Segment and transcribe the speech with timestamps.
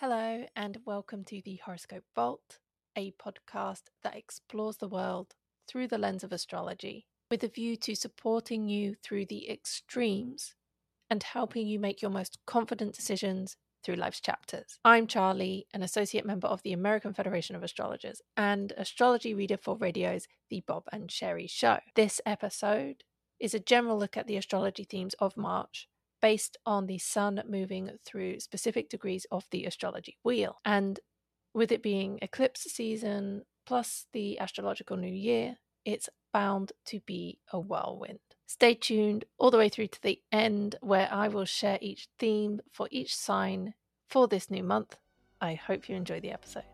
[0.00, 2.58] Hello, and welcome to the Horoscope Vault,
[2.98, 5.28] a podcast that explores the world
[5.66, 10.54] through the lens of astrology with a view to supporting you through the extremes
[11.08, 14.78] and helping you make your most confident decisions through life's chapters.
[14.84, 19.78] I'm Charlie, an associate member of the American Federation of Astrologers and astrology reader for
[19.78, 21.78] radio's The Bob and Sherry Show.
[21.94, 23.02] This episode
[23.40, 25.88] is a general look at the astrology themes of March
[26.26, 30.58] based on the sun moving through specific degrees of the astrology wheel.
[30.64, 30.98] And
[31.54, 37.60] with it being eclipse season plus the astrological new year, it's bound to be a
[37.60, 38.18] whirlwind.
[38.44, 42.60] Stay tuned all the way through to the end where I will share each theme
[42.72, 43.74] for each sign
[44.08, 44.96] for this new month.
[45.40, 46.64] I hope you enjoy the episode.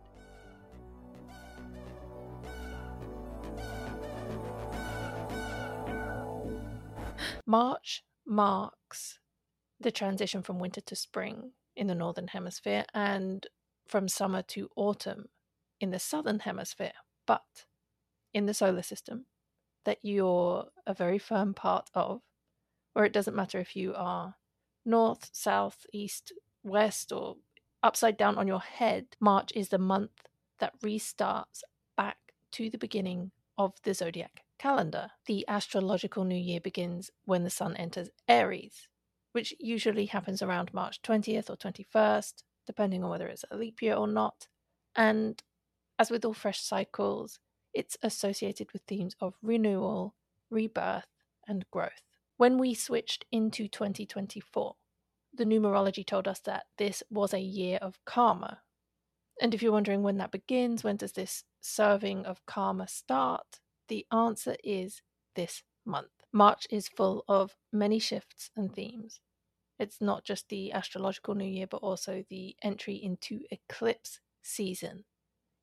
[7.45, 9.19] March marks
[9.82, 13.46] the transition from winter to spring in the northern hemisphere and
[13.86, 15.27] from summer to autumn
[15.80, 16.93] in the southern hemisphere,
[17.26, 17.66] but
[18.32, 19.26] in the solar system
[19.84, 22.20] that you're a very firm part of,
[22.92, 24.37] where it doesn't matter if you are
[24.84, 27.37] north, south, east, west, or
[27.82, 30.29] upside down on your head, March is the month
[30.60, 31.62] that restarts
[31.96, 32.18] back
[32.52, 35.10] to the beginning of the zodiac calendar.
[35.26, 38.88] The astrological new year begins when the sun enters Aries,
[39.33, 43.95] which usually happens around March 20th or 21st, depending on whether it's a leap year
[43.95, 44.47] or not.
[44.95, 45.43] And
[45.99, 47.38] as with all fresh cycles,
[47.75, 50.15] it's associated with themes of renewal,
[50.51, 51.07] rebirth,
[51.49, 52.03] and growth.
[52.37, 54.75] When we switched into 2024,
[55.35, 58.60] the numerology told us that this was a year of karma.
[59.41, 63.60] And if you're wondering when that begins, when does this serving of karma start?
[63.88, 65.03] The answer is
[65.34, 66.22] this month.
[66.33, 69.21] March is full of many shifts and themes.
[69.78, 75.05] It's not just the astrological new year, but also the entry into eclipse season.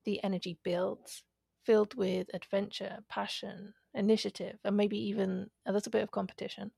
[0.05, 1.23] The energy builds,
[1.65, 6.71] filled with adventure, passion, initiative, and maybe even a little bit of competition.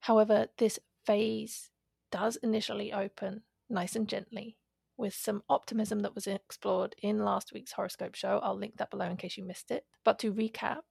[0.00, 1.70] However, this phase
[2.10, 4.56] does initially open nice and gently
[4.96, 8.40] with some optimism that was explored in last week's horoscope show.
[8.42, 9.84] I'll link that below in case you missed it.
[10.04, 10.82] But to recap,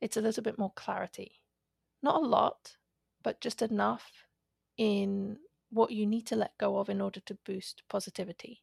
[0.00, 1.41] it's a little bit more clarity
[2.02, 2.76] not a lot,
[3.22, 4.10] but just enough
[4.76, 5.38] in
[5.70, 8.62] what you need to let go of in order to boost positivity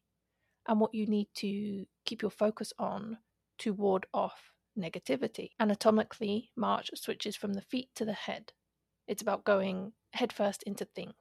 [0.68, 3.18] and what you need to keep your focus on
[3.58, 5.50] to ward off negativity.
[5.58, 8.52] Anatomically, March switches from the feet to the head.
[9.08, 11.14] It's about going headfirst into things.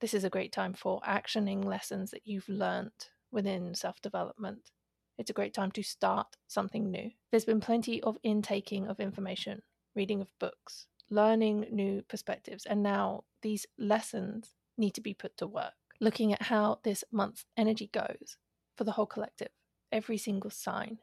[0.00, 4.70] This is a great time for actioning lessons that you've learnt within self development.
[5.18, 7.10] It's a great time to start something new.
[7.30, 9.62] There's been plenty of intaking of information,
[9.94, 12.66] reading of books, learning new perspectives.
[12.66, 15.74] And now these lessons need to be put to work.
[16.00, 18.36] Looking at how this month's energy goes
[18.76, 19.48] for the whole collective,
[19.90, 20.98] every single sign.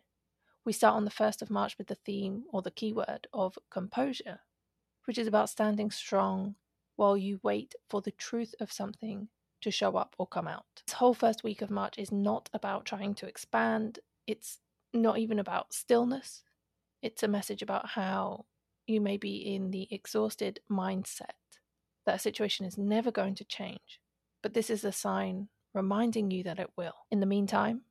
[0.65, 4.41] We start on the 1st of March with the theme or the keyword of composure,
[5.05, 6.55] which is about standing strong
[6.95, 9.29] while you wait for the truth of something
[9.61, 10.65] to show up or come out.
[10.85, 14.59] This whole first week of March is not about trying to expand, it's
[14.93, 16.43] not even about stillness.
[17.01, 18.45] It's a message about how
[18.87, 21.31] you may be in the exhausted mindset
[22.05, 23.99] that a situation is never going to change,
[24.41, 26.93] but this is a sign reminding you that it will.
[27.11, 27.81] In the meantime,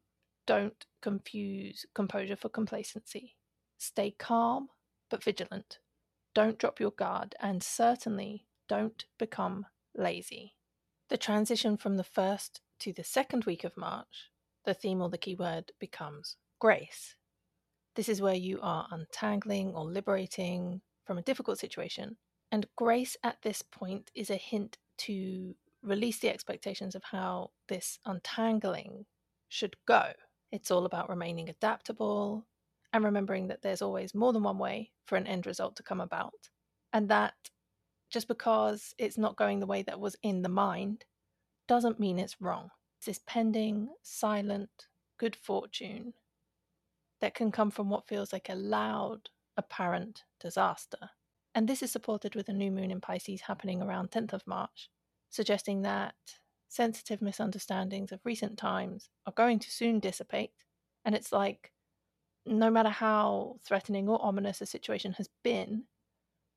[0.46, 3.36] don't confuse composure for complacency.
[3.78, 4.68] Stay calm
[5.10, 5.78] but vigilant.
[6.34, 10.54] Don't drop your guard, and certainly don't become lazy.
[11.10, 14.30] The transition from the first to the second week of March,
[14.64, 17.16] the theme or the keyword becomes grace.
[17.94, 22.16] This is where you are untangling or liberating from a difficult situation.
[22.50, 27.98] And grace at this point is a hint to release the expectations of how this
[28.06, 29.04] untangling
[29.48, 30.12] should go.
[30.50, 32.46] It's all about remaining adaptable
[32.92, 36.00] and remembering that there's always more than one way for an end result to come
[36.00, 36.50] about.
[36.92, 37.34] And that
[38.10, 41.04] just because it's not going the way that was in the mind
[41.66, 42.70] doesn't mean it's wrong.
[42.98, 44.88] It's this pending, silent,
[45.18, 46.12] good fortune
[47.22, 50.98] that can come from what feels like a loud, apparent disaster.
[51.54, 54.90] And this is supported with a new moon in Pisces happening around 10th of March,
[55.30, 56.16] suggesting that
[56.68, 60.50] sensitive misunderstandings of recent times are going to soon dissipate.
[61.04, 61.70] And it's like,
[62.44, 65.84] no matter how threatening or ominous a situation has been,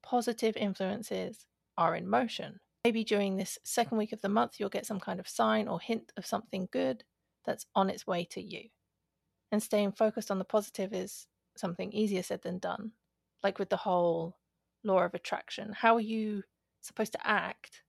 [0.01, 1.45] positive influences
[1.77, 2.59] are in motion.
[2.83, 5.79] Maybe during this second week of the month, you'll get some kind of sign or
[5.79, 7.03] hint of something good
[7.45, 8.69] that's on its way to you.
[9.51, 12.91] And staying focused on the positive is something easier said than done.
[13.43, 14.37] Like with the whole
[14.83, 16.43] law of attraction, how are you
[16.81, 17.83] supposed to act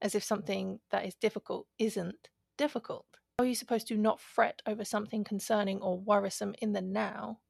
[0.00, 3.06] as if something that is difficult isn't difficult?
[3.38, 7.40] How are you supposed to not fret over something concerning or worrisome in the now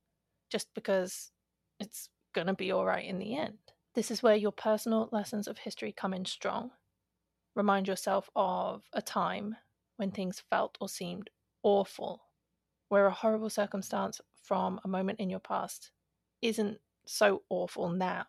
[0.50, 1.30] just because
[1.80, 3.58] it's going to be all right in the end?
[3.94, 6.70] This is where your personal lessons of history come in strong.
[7.54, 9.56] Remind yourself of a time
[9.96, 11.28] when things felt or seemed
[11.62, 12.22] awful,
[12.92, 15.92] where a horrible circumstance from a moment in your past
[16.42, 18.26] isn't so awful now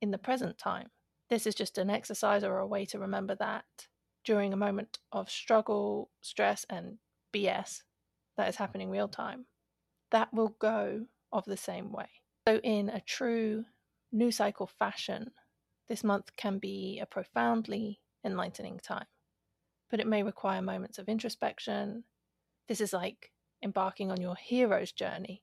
[0.00, 0.88] in the present time.
[1.30, 3.86] This is just an exercise or a way to remember that
[4.24, 6.98] during a moment of struggle, stress, and
[7.32, 7.82] BS
[8.36, 9.46] that is happening real time,
[10.10, 12.08] that will go of the same way.
[12.48, 13.66] So, in a true
[14.10, 15.30] new cycle fashion,
[15.88, 19.06] this month can be a profoundly enlightening time,
[19.92, 22.02] but it may require moments of introspection.
[22.66, 23.30] This is like
[23.62, 25.42] embarking on your hero's journey,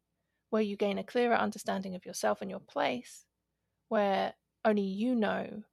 [0.49, 3.25] where you gain a clearer understanding of yourself and your place,
[3.87, 4.33] where
[4.65, 5.63] only you know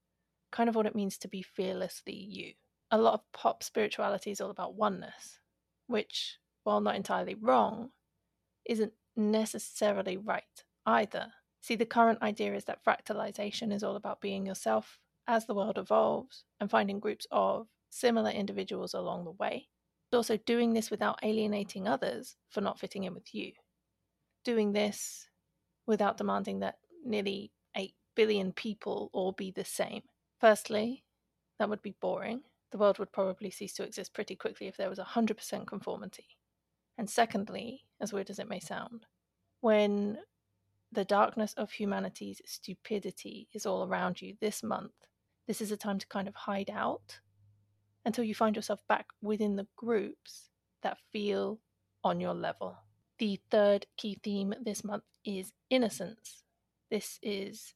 [0.53, 2.53] kind of what it means to be fearlessly you.
[2.91, 5.41] A lot of pop spirituality is all about oneness,
[5.87, 7.91] which, while not entirely wrong,
[8.65, 10.45] isn't necessarily right
[10.85, 11.33] either.
[11.61, 15.79] See, the current idea is that fractalization is all about being yourself as the world
[15.79, 19.69] evolves and finding groups of similar individuals along the way.
[20.11, 23.53] But also doing this without alienating others for not fitting in with you.
[24.45, 25.29] Doing this
[25.87, 30.03] without demanding that nearly 8 billion people all be the same.
[30.41, 31.05] Firstly,
[31.59, 32.43] that would be boring.
[32.73, 36.27] The world would probably cease to exist pretty quickly if there was 100% conformity.
[36.99, 39.07] And secondly, as weird as it may sound,
[39.61, 40.19] when
[40.93, 44.93] the darkness of humanity's stupidity is all around you this month,
[45.47, 47.21] this is a time to kind of hide out
[48.07, 50.49] until you find yourself back within the groups
[50.83, 51.59] that feel
[52.05, 52.79] on your level.
[53.19, 56.45] The third key theme this month is innocence.
[56.89, 57.75] This is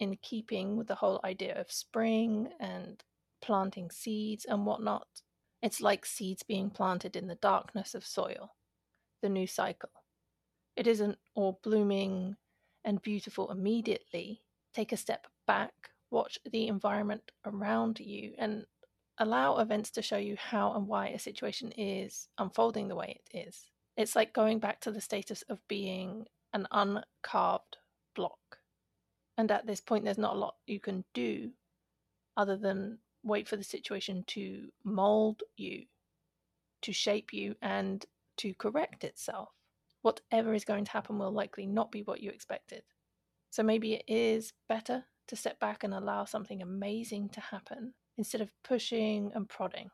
[0.00, 3.02] in keeping with the whole idea of spring and
[3.42, 5.06] planting seeds and whatnot.
[5.62, 8.54] It's like seeds being planted in the darkness of soil,
[9.22, 9.90] the new cycle.
[10.74, 12.36] It isn't all blooming
[12.84, 14.42] and beautiful immediately.
[14.72, 15.72] Take a step back,
[16.10, 18.64] watch the environment around you, and
[19.18, 23.46] allow events to show you how and why a situation is unfolding the way it
[23.46, 23.70] is.
[23.96, 27.78] It's like going back to the status of being an uncarved
[28.14, 28.58] block.
[29.38, 31.50] And at this point, there's not a lot you can do
[32.36, 35.84] other than wait for the situation to mold you,
[36.82, 38.04] to shape you, and
[38.38, 39.48] to correct itself.
[40.02, 42.82] Whatever is going to happen will likely not be what you expected.
[43.50, 48.40] So maybe it is better to step back and allow something amazing to happen instead
[48.40, 49.90] of pushing and prodding,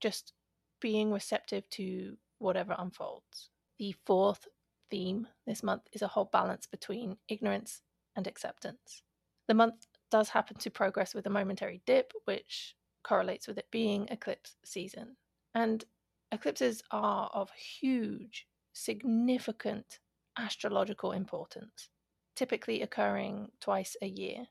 [0.00, 0.32] just
[0.80, 3.50] being receptive to whatever unfolds.
[3.78, 4.46] The fourth
[4.90, 7.82] theme this month is a whole balance between ignorance
[8.16, 9.02] and acceptance.
[9.46, 14.08] The month does happen to progress with a momentary dip, which correlates with it being
[14.10, 15.16] eclipse season.
[15.54, 15.84] And
[16.32, 20.00] eclipses are of huge, significant
[20.38, 21.90] astrological importance,
[22.36, 24.46] typically occurring twice a year.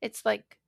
[0.00, 0.58] It's like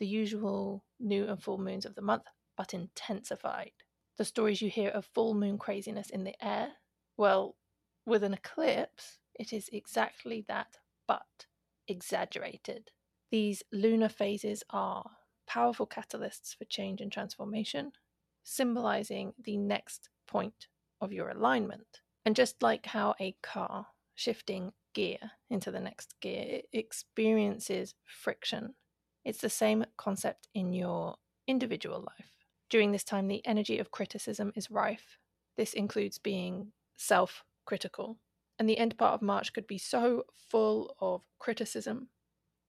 [0.00, 2.24] the usual new and full moons of the month,
[2.56, 3.72] but intensified.
[4.18, 6.72] The stories you hear of full moon craziness in the air,
[7.16, 7.56] well,
[8.06, 11.46] with an eclipse, it is exactly that, but
[11.86, 12.90] exaggerated.
[13.30, 15.04] These lunar phases are
[15.46, 17.92] powerful catalysts for change and transformation,
[18.42, 20.66] symbolizing the next point
[21.00, 22.00] of your alignment.
[22.24, 25.18] And just like how a car shifting gear
[25.50, 28.74] into the next gear experiences friction,
[29.24, 32.30] it's the same concept in your individual life.
[32.68, 35.18] During this time, the energy of criticism is rife.
[35.56, 38.18] This includes being self critical.
[38.58, 42.08] And the end part of March could be so full of criticism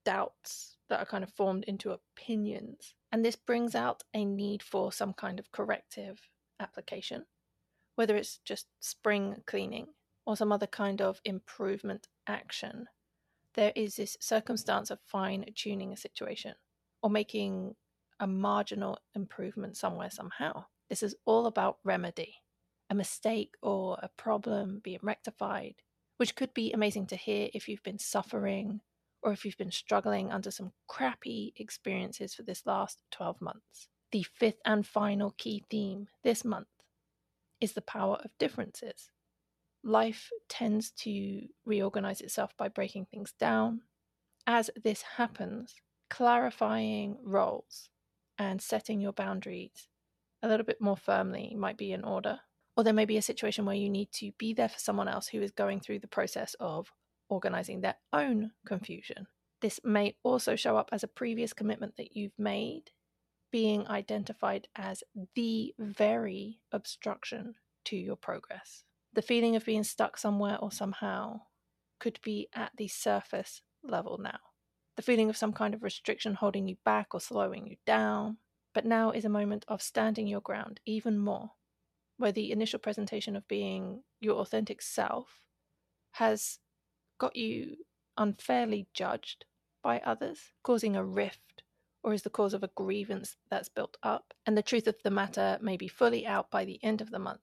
[0.04, 2.94] doubts that are kind of formed into opinions.
[3.12, 6.28] And this brings out a need for some kind of corrective
[6.58, 7.26] application,
[7.94, 9.88] whether it's just spring cleaning
[10.26, 12.86] or some other kind of improvement action.
[13.54, 16.54] There is this circumstance of fine tuning a situation
[17.02, 17.74] or making
[18.20, 20.64] a marginal improvement somewhere, somehow.
[20.88, 22.36] This is all about remedy,
[22.88, 25.74] a mistake or a problem being rectified,
[26.16, 28.80] which could be amazing to hear if you've been suffering
[29.22, 33.88] or if you've been struggling under some crappy experiences for this last 12 months.
[34.10, 36.68] The fifth and final key theme this month
[37.60, 39.10] is the power of differences.
[39.84, 43.82] Life tends to reorganize itself by breaking things down.
[44.46, 45.74] As this happens,
[46.08, 47.88] clarifying roles
[48.38, 49.88] and setting your boundaries
[50.42, 52.40] a little bit more firmly might be in order.
[52.76, 55.28] Or there may be a situation where you need to be there for someone else
[55.28, 56.92] who is going through the process of
[57.28, 59.26] organizing their own confusion.
[59.60, 62.90] This may also show up as a previous commitment that you've made
[63.50, 68.84] being identified as the very obstruction to your progress.
[69.14, 71.42] The feeling of being stuck somewhere or somehow
[71.98, 74.38] could be at the surface level now.
[74.96, 78.38] The feeling of some kind of restriction holding you back or slowing you down.
[78.74, 81.50] But now is a moment of standing your ground even more,
[82.16, 85.40] where the initial presentation of being your authentic self
[86.12, 86.58] has
[87.18, 87.76] got you
[88.16, 89.44] unfairly judged
[89.82, 91.62] by others, causing a rift,
[92.02, 95.10] or is the cause of a grievance that's built up, and the truth of the
[95.10, 97.40] matter may be fully out by the end of the month.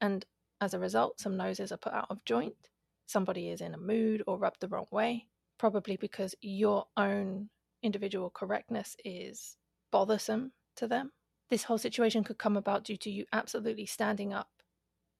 [0.00, 0.26] And
[0.60, 2.70] as a result, some noses are put out of joint,
[3.06, 5.26] somebody is in a mood or rubbed the wrong way,
[5.58, 7.48] probably because your own
[7.82, 9.56] individual correctness is
[9.90, 11.12] bothersome to them.
[11.50, 14.50] This whole situation could come about due to you absolutely standing up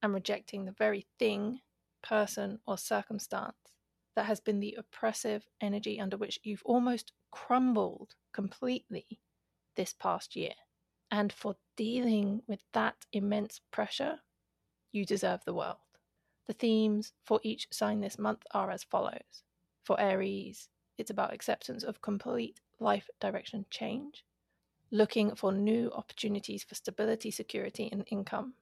[0.02, 1.60] and rejecting the very thing,
[2.02, 3.56] person, or circumstance
[4.14, 9.06] that has been the oppressive energy under which you've almost crumbled completely
[9.76, 10.54] this past year.
[11.10, 14.18] And for dealing with that immense pressure,
[14.92, 15.76] you deserve the world.
[16.46, 19.44] The themes for each sign this month are as follows.
[19.84, 24.24] For Aries, it's about acceptance of complete life direction change,
[24.90, 28.54] looking for new opportunities for stability, security, and income.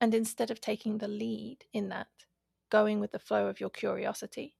[0.00, 2.08] And instead of taking the lead in that,
[2.70, 4.54] going with the flow of your curiosity,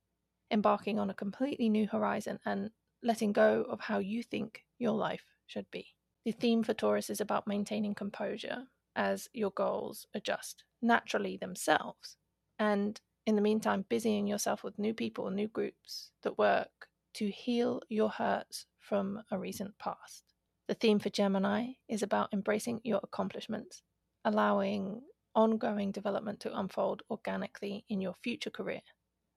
[0.51, 2.71] embarking on a completely new horizon and
[3.03, 5.95] letting go of how you think your life should be.
[6.25, 12.17] The theme for Taurus is about maintaining composure as your goals adjust naturally themselves.
[12.59, 17.81] And in the meantime, busying yourself with new people, new groups that work to heal
[17.89, 20.25] your hurts from a recent past.
[20.67, 23.83] The theme for Gemini is about embracing your accomplishments,
[24.25, 25.03] allowing
[25.35, 28.81] ongoing development to unfold organically in your future career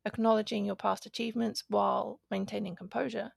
[0.06, 3.32] acknowledging your past achievements while maintaining composure,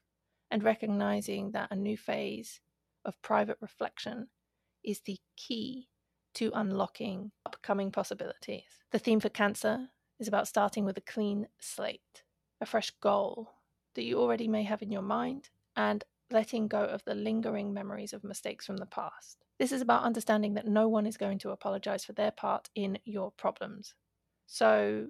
[0.51, 2.61] and recognizing that a new phase
[3.05, 4.29] of private reflection
[4.85, 5.89] is the key
[6.35, 8.63] to unlocking upcoming possibilities.
[8.91, 12.23] The theme for Cancer is about starting with a clean slate,
[12.61, 13.51] a fresh goal
[13.95, 18.13] that you already may have in your mind, and letting go of the lingering memories
[18.13, 19.45] of mistakes from the past.
[19.59, 22.99] This is about understanding that no one is going to apologize for their part in
[23.05, 23.95] your problems.
[24.47, 25.09] So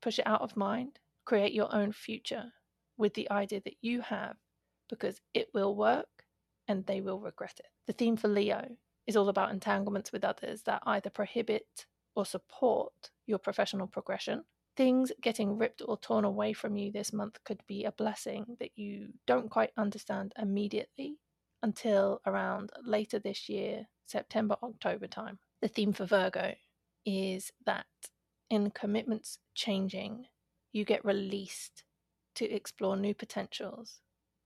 [0.00, 2.52] push it out of mind, create your own future
[2.96, 4.36] with the idea that you have
[4.88, 6.06] because it will work
[6.68, 7.66] and they will regret it.
[7.86, 12.92] The theme for Leo is all about entanglements with others that either prohibit or support
[13.26, 14.44] your professional progression.
[14.76, 18.76] Things getting ripped or torn away from you this month could be a blessing that
[18.76, 21.18] you don't quite understand immediately
[21.62, 25.38] until around later this year, September, October time.
[25.62, 26.54] The theme for Virgo
[27.06, 27.86] is that
[28.50, 30.26] in commitments changing,
[30.72, 31.84] you get released
[32.34, 34.00] to explore new potentials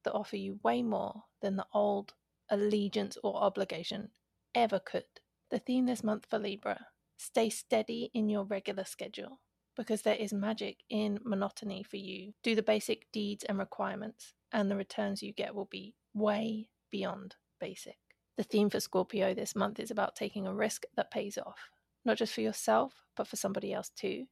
[0.05, 2.15] that offer you way more than the old
[2.51, 4.11] allegiance or obligation
[4.55, 5.05] ever could.
[5.51, 6.87] The theme this month for Libra
[7.17, 9.41] stay steady in your regular schedule
[9.77, 12.33] because there is magic in monotony for you.
[12.43, 17.37] Do the basic deeds and requirements, and the returns you get will be way beyond
[17.61, 17.97] basic.
[18.37, 21.71] The theme for Scorpio this month is about taking a risk that pays off
[22.05, 24.25] not just for yourself, but for somebody else too.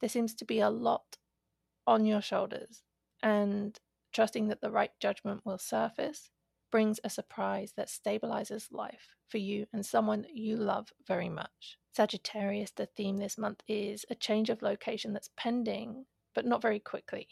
[0.00, 1.18] There seems to be a lot
[1.86, 2.82] on your shoulders,
[3.22, 3.78] and
[4.12, 6.30] trusting that the right judgment will surface
[6.72, 11.78] brings a surprise that stabilizes life for you and someone you love very much.
[11.94, 16.80] Sagittarius, the theme this month is a change of location that's pending, but not very
[16.80, 17.28] quickly.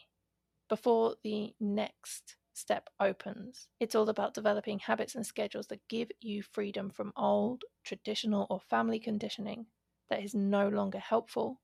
[0.69, 3.69] Before the next step opens.
[3.81, 8.61] It's all about developing habits and schedules that give you freedom from old, traditional, or
[8.61, 9.67] family conditioning
[10.11, 11.61] that is no longer helpful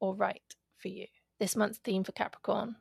[0.00, 1.06] or right for you.
[1.40, 2.76] This month's theme for Capricorn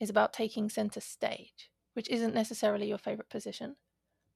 [0.00, 3.76] is about taking center stage, which isn't necessarily your favorite position,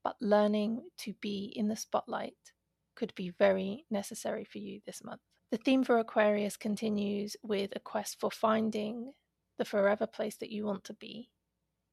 [0.05, 2.53] but learning to be in the spotlight
[2.95, 5.21] could be very necessary for you this month.
[5.51, 9.13] The theme for Aquarius continues with a quest for finding
[9.59, 11.31] the forever place that you want to be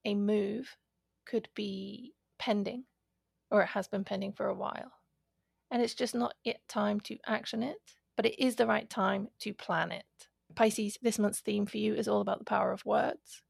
[0.06, 0.78] a move
[1.26, 2.84] could be pending
[3.50, 4.92] or it has been pending for a while.
[5.72, 7.78] And it's just not yet time to action it,
[8.18, 10.06] but it is the right time to plan it.
[10.56, 13.42] Pisces, this month's theme for you is all about the power of words.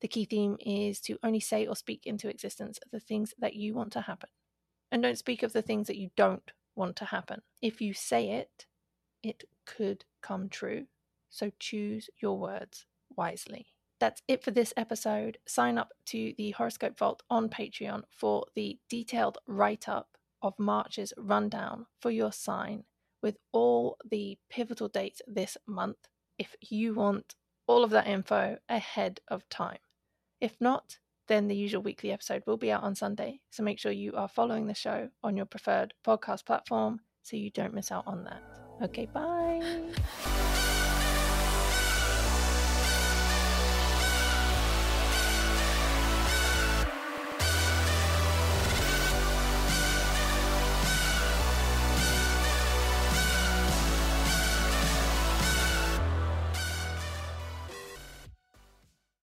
[0.00, 3.74] The key theme is to only say or speak into existence the things that you
[3.74, 4.30] want to happen.
[4.90, 7.42] And don't speak of the things that you don't want to happen.
[7.60, 8.66] If you say it,
[9.22, 10.86] it could come true.
[11.28, 13.66] So choose your words wisely
[14.00, 15.38] that's it for this episode.
[15.46, 20.08] Sign up to the Horoscope Vault on Patreon for the detailed write up
[20.42, 22.84] of March's rundown for your sign
[23.22, 27.34] with all the pivotal dates this month if you want
[27.66, 29.78] all of that info ahead of time.
[30.40, 33.92] If not, then the usual weekly episode will be out on Sunday, so make sure
[33.92, 38.06] you are following the show on your preferred podcast platform so you don't miss out
[38.06, 38.42] on that.
[38.82, 39.92] Okay, bye.